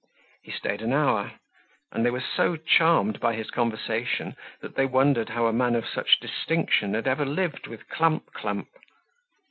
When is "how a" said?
5.29-5.53